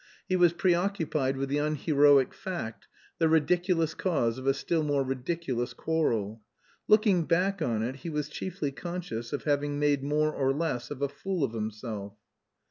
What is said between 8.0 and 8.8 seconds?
was chiefly